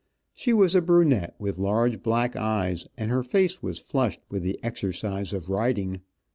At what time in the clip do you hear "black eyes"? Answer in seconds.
2.01-2.87